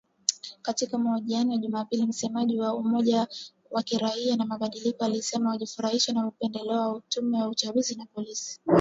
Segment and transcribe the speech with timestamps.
[0.61, 3.27] Katika mahojiano ya Jumapili, msemaji wa 'Umoja
[3.71, 8.59] wa Kiraia kwa Mabadiliko' alisema hawajafurahishwa na upendeleo wa tume ya uchaguzi na polisi